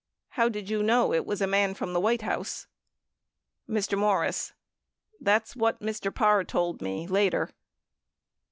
[0.29, 2.65] How did you know it was a man from the "White House?
[3.69, 3.95] Mr.
[3.95, 4.51] Morris.
[5.19, 6.11] That's what Mr.
[6.11, 7.51] Parr told me later.